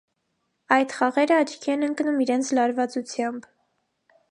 Այդ 0.77 0.95
խաղերը 0.99 1.37
աչքի 1.41 1.75
են 1.75 1.87
ընկնում 1.89 2.19
իրենց 2.25 2.51
լարվածությամբ։ 2.61 3.49